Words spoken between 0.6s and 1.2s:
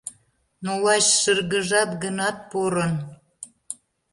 Но лач